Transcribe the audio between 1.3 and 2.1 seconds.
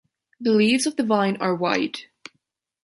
are wide.